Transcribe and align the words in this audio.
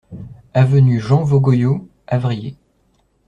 Avenue 0.55 0.99
Jean 0.99 1.21
Vaugoyau, 1.23 1.87
Avrillé 2.07 2.57